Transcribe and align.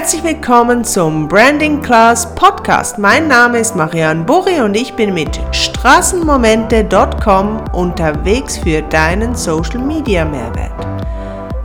Herzlich 0.00 0.22
willkommen 0.22 0.84
zum 0.84 1.26
Branding 1.26 1.82
Class 1.82 2.32
Podcast. 2.36 2.98
Mein 2.98 3.26
Name 3.26 3.58
ist 3.58 3.74
Marianne 3.74 4.22
Burri 4.22 4.60
und 4.60 4.76
ich 4.76 4.94
bin 4.94 5.12
mit 5.12 5.40
straßenmomente.com 5.50 7.64
unterwegs 7.72 8.58
für 8.58 8.80
deinen 8.82 9.34
Social 9.34 9.80
Media 9.80 10.24
Mehrwert. 10.24 10.70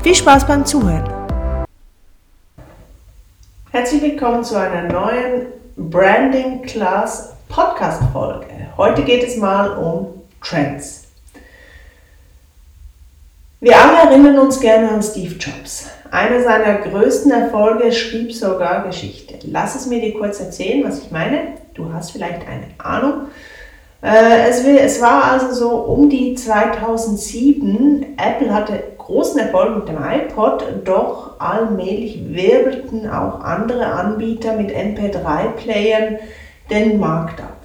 Viel 0.01 0.15
Spaß 0.15 0.47
beim 0.47 0.65
Zuhören. 0.65 1.07
Herzlich 3.69 4.01
willkommen 4.01 4.43
zu 4.43 4.55
einer 4.55 4.91
neuen 4.91 5.45
Branding 5.77 6.63
Class 6.63 7.35
Podcast 7.47 8.01
Folge. 8.11 8.47
Heute 8.75 9.03
geht 9.03 9.21
es 9.21 9.37
mal 9.37 9.77
um 9.77 10.07
Trends. 10.41 11.02
Wir 13.63 13.77
alle 13.77 14.09
erinnern 14.09 14.39
uns 14.39 14.59
gerne 14.59 14.91
an 14.91 15.01
Steve 15.01 15.35
Jobs. 15.35 15.89
Einer 16.11 16.43
seiner 16.43 16.79
größten 16.79 17.31
Erfolge 17.31 17.93
schrieb 17.93 18.33
sogar 18.33 18.85
Geschichte. 18.85 19.35
Lass 19.43 19.75
es 19.75 19.85
mir 19.85 20.01
dir 20.01 20.13
kurz 20.15 20.41
erzählen, 20.41 20.83
was 20.85 21.01
ich 21.01 21.11
meine. 21.11 21.53
Du 21.73 21.93
hast 21.93 22.11
vielleicht 22.11 22.45
eine 22.45 22.65
Ahnung. 22.77 23.27
Äh, 24.01 24.49
es, 24.49 25.01
war 25.01 25.31
also 25.31 25.53
so 25.53 25.69
um 25.77 26.09
die 26.09 26.35
2007. 26.35 28.17
Apple 28.17 28.53
hatte 28.53 28.83
großen 28.97 29.39
Erfolg 29.39 29.77
mit 29.77 29.87
dem 29.87 30.03
iPod, 30.03 30.65
doch 30.83 31.39
allmählich 31.39 32.19
wirbelten 32.35 33.09
auch 33.09 33.39
andere 33.39 33.85
Anbieter 33.85 34.57
mit 34.57 34.71
MP3-Playern 34.75 36.17
den 36.69 36.99
Markt 36.99 37.39
auf. 37.39 37.62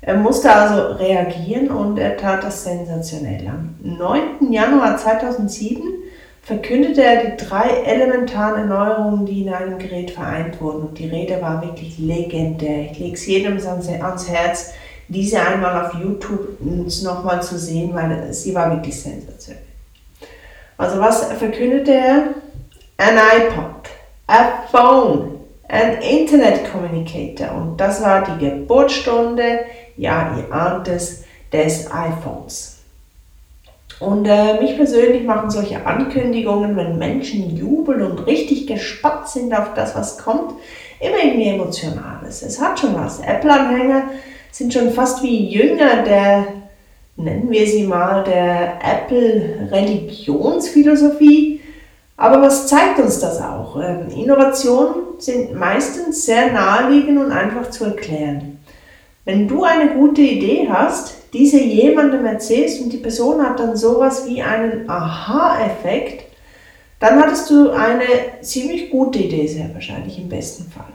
Er 0.00 0.16
musste 0.16 0.52
also 0.52 0.94
reagieren 0.94 1.70
und 1.70 1.98
er 1.98 2.16
tat 2.16 2.44
das 2.44 2.64
sensationell. 2.64 3.48
Am 3.48 3.74
9. 3.82 4.52
Januar 4.52 4.96
2007 4.96 5.82
verkündete 6.42 7.02
er 7.02 7.24
die 7.24 7.44
drei 7.44 7.68
elementaren 7.84 8.60
Erneuerungen, 8.60 9.26
die 9.26 9.42
in 9.42 9.52
einem 9.52 9.78
Gerät 9.78 10.12
vereint 10.12 10.60
wurden. 10.60 10.88
Und 10.88 10.98
die 10.98 11.08
Rede 11.08 11.42
war 11.42 11.62
wirklich 11.62 11.98
legendär. 11.98 12.90
Ich 12.90 12.98
lege 12.98 13.14
es 13.14 13.26
jedem 13.26 13.58
ans 13.58 14.28
Herz, 14.30 14.72
diese 15.08 15.40
einmal 15.40 15.84
auf 15.84 15.94
YouTube 15.94 16.58
nochmal 16.60 17.42
zu 17.42 17.58
sehen, 17.58 17.94
weil 17.94 18.32
sie 18.32 18.54
war 18.54 18.70
wirklich 18.70 19.00
sensationell. 19.00 19.62
Also 20.76 21.00
was 21.00 21.24
verkündete 21.32 21.92
er? 21.92 22.22
Ein 22.98 23.16
iPod, 23.16 23.90
a 24.26 24.62
Phone, 24.70 25.38
ein 25.68 26.00
Internet 26.00 26.70
Communicator. 26.70 27.56
Und 27.56 27.78
das 27.78 28.02
war 28.02 28.24
die 28.24 28.44
Geburtsstunde 28.44 29.60
ja, 29.98 30.38
ihr 30.38 30.54
ahnt 30.54 30.88
es, 30.88 31.24
des 31.52 31.90
iPhones. 31.90 32.78
Und 34.00 34.26
äh, 34.26 34.60
mich 34.60 34.76
persönlich 34.76 35.24
machen 35.24 35.50
solche 35.50 35.84
Ankündigungen, 35.84 36.76
wenn 36.76 36.98
Menschen 36.98 37.56
jubeln 37.56 38.02
und 38.02 38.26
richtig 38.26 38.68
gespannt 38.68 39.28
sind 39.28 39.52
auf 39.52 39.74
das, 39.74 39.96
was 39.96 40.18
kommt, 40.18 40.52
immer 41.00 41.24
irgendwie 41.24 41.48
Emotionales. 41.48 42.42
Es 42.42 42.60
hat 42.60 42.78
schon 42.78 42.94
was. 42.94 43.18
Apple-Anhänger 43.20 44.04
sind 44.52 44.72
schon 44.72 44.92
fast 44.92 45.20
wie 45.22 45.48
Jünger 45.48 46.04
der, 46.04 46.46
nennen 47.16 47.50
wir 47.50 47.66
sie 47.66 47.82
mal, 47.84 48.22
der 48.22 48.78
Apple-Religionsphilosophie. 48.84 51.60
Aber 52.16 52.40
was 52.42 52.68
zeigt 52.68 53.00
uns 53.00 53.18
das 53.20 53.40
auch? 53.40 53.80
Ähm, 53.80 54.10
Innovationen 54.10 55.18
sind 55.18 55.56
meistens 55.56 56.24
sehr 56.24 56.52
naheliegend 56.52 57.18
und 57.18 57.32
einfach 57.32 57.70
zu 57.70 57.86
erklären. 57.86 58.58
Wenn 59.28 59.46
du 59.46 59.62
eine 59.62 59.90
gute 59.90 60.22
Idee 60.22 60.70
hast, 60.70 61.12
diese 61.34 61.60
jemandem 61.60 62.24
erzählst 62.24 62.80
und 62.80 62.90
die 62.90 62.96
Person 62.96 63.42
hat 63.42 63.60
dann 63.60 63.76
sowas 63.76 64.26
wie 64.26 64.40
einen 64.40 64.88
Aha-Effekt, 64.88 66.24
dann 66.98 67.20
hattest 67.20 67.50
du 67.50 67.68
eine 67.68 68.06
ziemlich 68.40 68.88
gute 68.88 69.18
Idee, 69.18 69.46
sehr 69.46 69.68
wahrscheinlich 69.74 70.18
im 70.18 70.30
besten 70.30 70.72
Fall. 70.72 70.94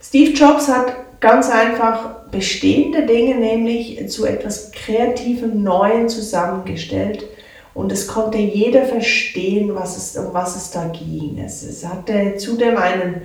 Steve 0.00 0.30
Jobs 0.30 0.68
hat 0.68 1.18
ganz 1.18 1.50
einfach 1.50 2.28
bestehende 2.30 3.04
Dinge, 3.04 3.34
nämlich 3.34 4.08
zu 4.08 4.24
etwas 4.24 4.70
Kreativem, 4.70 5.64
Neuen 5.64 6.08
zusammengestellt. 6.08 7.26
Und 7.74 7.90
es 7.90 8.06
konnte 8.06 8.38
jeder 8.38 8.84
verstehen, 8.84 9.74
was 9.74 9.96
es, 9.96 10.16
um 10.16 10.32
was 10.32 10.54
es 10.54 10.70
da 10.70 10.86
ging. 10.86 11.42
Es, 11.44 11.64
es 11.64 11.84
hatte 11.84 12.36
zudem 12.36 12.76
einen 12.76 13.22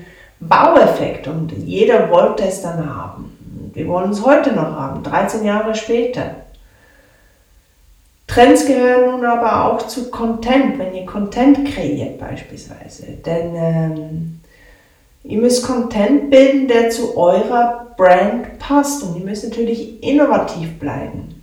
Baueffekt 0.47 1.27
und 1.27 1.51
jeder 1.51 2.09
wollte 2.09 2.43
es 2.43 2.61
dann 2.61 2.95
haben. 2.95 3.71
Wir 3.73 3.87
wollen 3.87 4.11
es 4.11 4.23
heute 4.23 4.53
noch 4.53 4.77
haben, 4.77 5.03
13 5.03 5.43
Jahre 5.43 5.73
später. 5.75 6.35
Trends 8.27 8.65
gehören 8.65 9.11
nun 9.11 9.25
aber 9.25 9.65
auch 9.65 9.87
zu 9.87 10.09
Content, 10.09 10.79
wenn 10.79 10.93
ihr 10.93 11.05
Content 11.05 11.67
kreiert 11.67 12.19
beispielsweise. 12.19 13.05
Denn 13.25 13.55
ähm, 13.55 14.39
ihr 15.23 15.39
müsst 15.39 15.65
Content 15.65 16.29
bilden, 16.29 16.67
der 16.67 16.89
zu 16.89 17.17
eurer 17.17 17.93
Brand 17.95 18.57
passt 18.59 19.03
und 19.03 19.17
ihr 19.17 19.25
müsst 19.25 19.43
natürlich 19.43 20.01
innovativ 20.03 20.79
bleiben. 20.79 21.42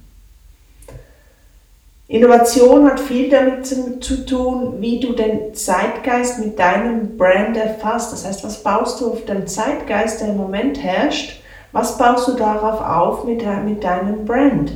Innovation 2.10 2.90
hat 2.90 2.98
viel 2.98 3.30
damit 3.30 3.64
zu 3.66 4.26
tun, 4.26 4.80
wie 4.80 4.98
du 4.98 5.12
den 5.12 5.54
Zeitgeist 5.54 6.40
mit 6.40 6.58
deinem 6.58 7.16
Brand 7.16 7.56
erfasst. 7.56 8.12
Das 8.12 8.26
heißt, 8.26 8.42
was 8.42 8.64
baust 8.64 9.00
du 9.00 9.12
auf 9.12 9.24
den 9.26 9.46
Zeitgeist, 9.46 10.20
der 10.20 10.30
im 10.30 10.36
Moment 10.36 10.82
herrscht? 10.82 11.40
Was 11.70 11.96
baust 11.98 12.26
du 12.26 12.32
darauf 12.32 12.80
auf 12.80 13.24
mit, 13.24 13.44
mit 13.64 13.84
deinem 13.84 14.24
Brand? 14.24 14.72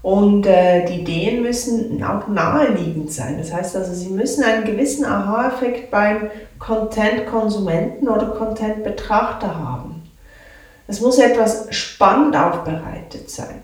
Und 0.00 0.46
äh, 0.46 0.86
die 0.86 1.00
Ideen 1.02 1.42
müssen 1.42 2.02
auch 2.02 2.26
naheliegend 2.28 3.12
sein. 3.12 3.36
Das 3.36 3.52
heißt 3.52 3.76
also, 3.76 3.92
sie 3.92 4.08
müssen 4.08 4.44
einen 4.44 4.64
gewissen 4.64 5.04
Aha-Effekt 5.04 5.90
beim 5.90 6.30
Content-Konsumenten 6.58 8.08
oder 8.08 8.28
Content-Betrachter 8.28 9.58
haben. 9.58 10.10
Es 10.86 11.02
muss 11.02 11.18
etwas 11.18 11.66
spannend 11.68 12.34
aufbereitet 12.34 13.28
sein. 13.28 13.62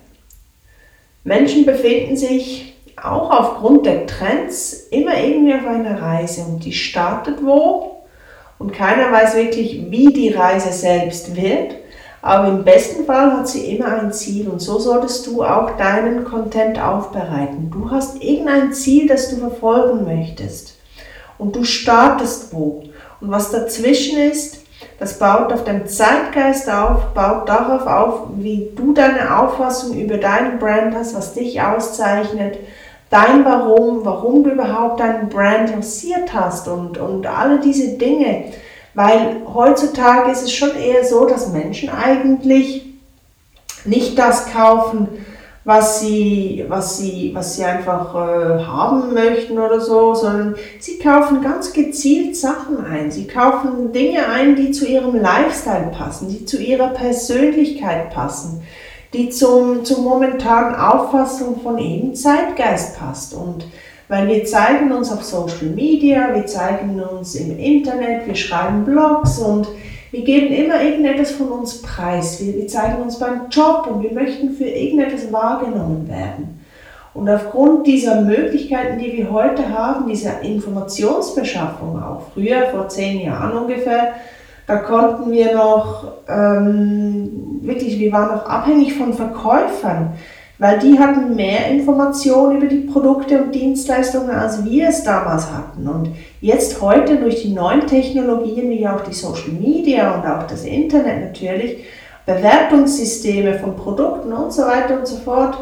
Menschen 1.24 1.64
befinden 1.64 2.16
sich 2.16 2.74
auch 3.02 3.30
aufgrund 3.30 3.86
der 3.86 4.06
Trends 4.06 4.88
immer 4.90 5.18
irgendwie 5.18 5.54
auf 5.54 5.66
einer 5.66 6.00
Reise 6.00 6.42
und 6.42 6.64
die 6.64 6.72
startet 6.72 7.44
wo 7.44 8.02
und 8.58 8.72
keiner 8.72 9.10
weiß 9.10 9.34
wirklich, 9.34 9.90
wie 9.90 10.12
die 10.12 10.30
Reise 10.30 10.72
selbst 10.72 11.34
wird. 11.34 11.76
Aber 12.22 12.48
im 12.48 12.64
besten 12.64 13.04
Fall 13.04 13.32
hat 13.32 13.48
sie 13.48 13.74
immer 13.74 14.00
ein 14.00 14.12
Ziel 14.12 14.48
und 14.48 14.60
so 14.60 14.78
solltest 14.78 15.26
du 15.26 15.42
auch 15.42 15.76
deinen 15.76 16.24
Content 16.24 16.80
aufbereiten. 16.80 17.70
Du 17.70 17.90
hast 17.90 18.22
irgendein 18.22 18.72
Ziel, 18.72 19.06
das 19.06 19.28
du 19.28 19.36
verfolgen 19.36 20.04
möchtest 20.04 20.76
und 21.36 21.54
du 21.56 21.64
startest 21.64 22.54
wo. 22.54 22.84
Und 23.20 23.30
was 23.30 23.50
dazwischen 23.50 24.18
ist, 24.18 24.63
das 25.04 25.18
baut 25.18 25.52
auf 25.52 25.64
dem 25.64 25.86
Zeitgeist 25.86 26.70
auf, 26.70 27.12
baut 27.12 27.46
darauf 27.46 27.86
auf, 27.86 28.20
wie 28.38 28.70
du 28.74 28.94
deine 28.94 29.38
Auffassung 29.38 29.98
über 29.98 30.16
deinen 30.16 30.58
Brand 30.58 30.94
hast, 30.94 31.14
was 31.14 31.34
dich 31.34 31.60
auszeichnet, 31.60 32.56
dein 33.10 33.44
Warum, 33.44 34.06
warum 34.06 34.44
du 34.44 34.50
überhaupt 34.52 35.00
deinen 35.00 35.28
Brand 35.28 35.68
lanciert 35.68 36.32
hast 36.32 36.68
und, 36.68 36.96
und 36.96 37.26
alle 37.26 37.60
diese 37.60 37.98
Dinge. 37.98 38.44
Weil 38.94 39.42
heutzutage 39.52 40.30
ist 40.30 40.44
es 40.44 40.54
schon 40.54 40.74
eher 40.74 41.04
so, 41.04 41.26
dass 41.26 41.52
Menschen 41.52 41.90
eigentlich 41.90 42.86
nicht 43.84 44.18
das 44.18 44.50
kaufen, 44.54 45.08
was 45.64 46.00
sie, 46.00 46.64
was 46.68 46.98
sie, 46.98 47.30
was 47.34 47.56
sie 47.56 47.64
einfach 47.64 48.14
äh, 48.14 48.64
haben 48.64 49.14
möchten 49.14 49.58
oder 49.58 49.80
so, 49.80 50.14
sondern 50.14 50.56
sie 50.78 50.98
kaufen 50.98 51.40
ganz 51.40 51.72
gezielt 51.72 52.36
Sachen 52.36 52.84
ein. 52.84 53.10
Sie 53.10 53.26
kaufen 53.26 53.92
Dinge 53.92 54.28
ein, 54.28 54.56
die 54.56 54.72
zu 54.72 54.86
ihrem 54.86 55.16
Lifestyle 55.16 55.90
passen, 55.96 56.28
die 56.28 56.44
zu 56.44 56.60
ihrer 56.60 56.88
Persönlichkeit 56.88 58.10
passen, 58.10 58.62
die 59.14 59.30
zum, 59.30 59.84
zur 59.86 60.02
momentanen 60.02 60.74
Auffassung 60.74 61.60
von 61.62 61.78
eben 61.78 62.14
Zeitgeist 62.14 62.98
passt. 62.98 63.32
Und 63.32 63.66
weil 64.08 64.28
wir 64.28 64.44
zeigen 64.44 64.92
uns 64.92 65.10
auf 65.10 65.24
Social 65.24 65.70
Media, 65.74 66.34
wir 66.34 66.44
zeigen 66.44 67.00
uns 67.02 67.36
im 67.36 67.58
Internet, 67.58 68.26
wir 68.26 68.34
schreiben 68.34 68.84
Blogs 68.84 69.38
und 69.38 69.66
wir 70.14 70.22
geben 70.22 70.54
immer 70.54 70.80
irgendetwas 70.80 71.32
von 71.32 71.48
uns 71.48 71.82
preis. 71.82 72.40
Wir, 72.40 72.54
wir 72.54 72.68
zeigen 72.68 73.02
uns 73.02 73.18
beim 73.18 73.48
Job 73.50 73.88
und 73.90 74.00
wir 74.00 74.12
möchten 74.12 74.50
für 74.50 74.64
irgendetwas 74.64 75.32
wahrgenommen 75.32 76.08
werden. 76.08 76.64
Und 77.14 77.28
aufgrund 77.28 77.84
dieser 77.88 78.20
Möglichkeiten, 78.20 78.98
die 78.98 79.12
wir 79.12 79.32
heute 79.32 79.76
haben, 79.76 80.08
dieser 80.08 80.40
Informationsbeschaffung 80.42 82.00
auch, 82.00 82.28
früher 82.32 82.66
vor 82.66 82.88
zehn 82.88 83.22
Jahren 83.22 83.58
ungefähr, 83.58 84.14
da 84.68 84.76
konnten 84.76 85.32
wir 85.32 85.52
noch 85.52 86.12
ähm, 86.28 87.58
wirklich, 87.62 87.98
wir 87.98 88.12
waren 88.12 88.36
noch 88.36 88.46
abhängig 88.46 88.94
von 88.94 89.14
Verkäufern 89.14 90.12
weil 90.58 90.78
die 90.78 90.98
hatten 90.98 91.34
mehr 91.34 91.68
Informationen 91.68 92.58
über 92.58 92.66
die 92.66 92.80
Produkte 92.80 93.42
und 93.42 93.54
Dienstleistungen, 93.54 94.30
als 94.30 94.64
wir 94.64 94.88
es 94.88 95.02
damals 95.02 95.50
hatten. 95.50 95.88
Und 95.88 96.10
jetzt 96.40 96.80
heute 96.80 97.16
durch 97.16 97.42
die 97.42 97.52
neuen 97.52 97.86
Technologien, 97.86 98.70
wie 98.70 98.86
auch 98.86 99.00
die 99.00 99.14
Social 99.14 99.50
Media 99.50 100.14
und 100.14 100.26
auch 100.26 100.46
das 100.46 100.64
Internet 100.64 101.24
natürlich, 101.24 101.84
Bewertungssysteme 102.26 103.58
von 103.58 103.76
Produkten 103.76 104.32
und 104.32 104.52
so 104.52 104.62
weiter 104.62 104.98
und 104.98 105.06
so 105.06 105.16
fort, 105.16 105.58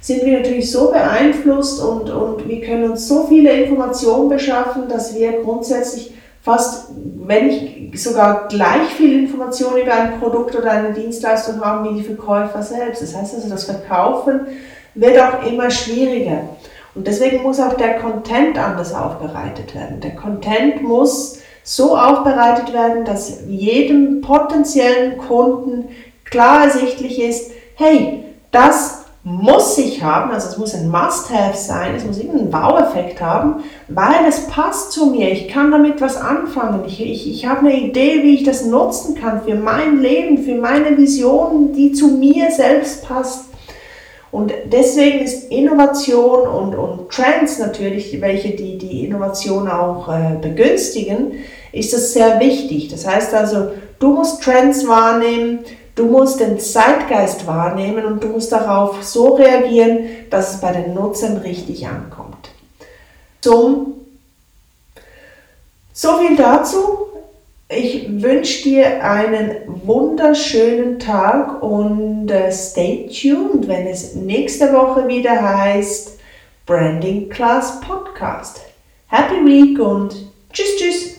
sind 0.00 0.24
wir 0.24 0.38
natürlich 0.38 0.70
so 0.70 0.92
beeinflusst 0.92 1.82
und, 1.82 2.08
und 2.10 2.48
wir 2.48 2.60
können 2.60 2.92
uns 2.92 3.08
so 3.08 3.26
viele 3.26 3.50
Informationen 3.50 4.28
beschaffen, 4.28 4.88
dass 4.88 5.14
wir 5.16 5.42
grundsätzlich 5.42 6.12
fast, 6.46 6.90
wenn 7.26 7.48
nicht 7.48 7.98
sogar 7.98 8.46
gleich 8.46 8.94
viel 8.96 9.24
Informationen 9.24 9.82
über 9.82 9.92
ein 9.92 10.20
Produkt 10.20 10.54
oder 10.54 10.70
eine 10.70 10.92
Dienstleistung 10.92 11.60
haben 11.60 11.90
wie 11.90 11.98
die 12.00 12.04
Verkäufer 12.04 12.62
selbst. 12.62 13.02
Das 13.02 13.16
heißt 13.16 13.34
also, 13.34 13.48
das 13.48 13.64
Verkaufen 13.64 14.46
wird 14.94 15.18
auch 15.18 15.44
immer 15.44 15.72
schwieriger. 15.72 16.42
Und 16.94 17.08
deswegen 17.08 17.42
muss 17.42 17.58
auch 17.58 17.74
der 17.74 17.98
Content 17.98 18.56
anders 18.58 18.94
aufbereitet 18.94 19.74
werden. 19.74 20.00
Der 20.00 20.14
Content 20.14 20.84
muss 20.84 21.40
so 21.64 21.98
aufbereitet 21.98 22.72
werden, 22.72 23.04
dass 23.04 23.40
jedem 23.48 24.20
potenziellen 24.20 25.18
Kunden 25.18 25.88
klar 26.26 26.66
ersichtlich 26.66 27.20
ist, 27.20 27.50
hey, 27.74 28.22
das 28.52 29.05
muss 29.28 29.76
ich 29.76 30.04
haben, 30.04 30.30
also 30.30 30.50
es 30.50 30.56
muss 30.56 30.72
ein 30.72 30.88
Must-Have 30.88 31.56
sein, 31.56 31.96
es 31.96 32.04
muss 32.04 32.18
irgendeinen 32.18 32.52
Wow-Effekt 32.52 33.20
haben, 33.20 33.64
weil 33.88 34.24
es 34.28 34.46
passt 34.46 34.92
zu 34.92 35.06
mir, 35.06 35.32
ich 35.32 35.48
kann 35.48 35.72
damit 35.72 36.00
was 36.00 36.16
anfangen, 36.16 36.84
ich, 36.86 37.04
ich, 37.04 37.28
ich 37.28 37.44
habe 37.44 37.62
eine 37.62 37.76
Idee, 37.76 38.22
wie 38.22 38.36
ich 38.36 38.44
das 38.44 38.64
nutzen 38.64 39.16
kann 39.16 39.42
für 39.42 39.56
mein 39.56 40.00
Leben, 40.00 40.38
für 40.38 40.54
meine 40.54 40.96
Vision, 40.96 41.72
die 41.72 41.90
zu 41.90 42.06
mir 42.06 42.52
selbst 42.52 43.04
passt. 43.04 43.46
Und 44.30 44.52
deswegen 44.66 45.18
ist 45.18 45.50
Innovation 45.50 46.46
und, 46.46 46.76
und 46.76 47.10
Trends 47.10 47.58
natürlich, 47.58 48.20
welche 48.20 48.50
die, 48.50 48.78
die 48.78 49.06
Innovation 49.06 49.68
auch 49.68 50.08
äh, 50.08 50.36
begünstigen, 50.40 51.32
ist 51.72 51.92
das 51.92 52.12
sehr 52.12 52.38
wichtig. 52.38 52.90
Das 52.90 53.04
heißt 53.04 53.34
also, 53.34 53.72
du 53.98 54.12
musst 54.12 54.44
Trends 54.44 54.86
wahrnehmen, 54.86 55.64
Du 55.96 56.04
musst 56.04 56.40
den 56.40 56.60
Zeitgeist 56.60 57.46
wahrnehmen 57.46 58.04
und 58.04 58.22
du 58.22 58.28
musst 58.28 58.52
darauf 58.52 59.02
so 59.02 59.34
reagieren, 59.34 60.08
dass 60.30 60.54
es 60.54 60.60
bei 60.60 60.72
den 60.72 60.92
Nutzern 60.92 61.38
richtig 61.38 61.86
ankommt. 61.86 62.50
Zum 63.40 63.94
so 65.94 66.18
viel 66.18 66.36
dazu. 66.36 66.98
Ich 67.68 68.22
wünsche 68.22 68.62
dir 68.64 69.02
einen 69.02 69.56
wunderschönen 69.66 70.98
Tag 70.98 71.62
und 71.62 72.30
äh, 72.30 72.52
stay 72.52 73.08
tuned, 73.08 73.66
wenn 73.66 73.86
es 73.86 74.14
nächste 74.14 74.72
Woche 74.74 75.08
wieder 75.08 75.42
heißt 75.42 76.18
Branding 76.66 77.30
Class 77.30 77.80
Podcast. 77.80 78.60
Happy 79.06 79.44
Week 79.46 79.80
und 79.80 80.14
tschüss, 80.52 80.76
tschüss. 80.76 81.15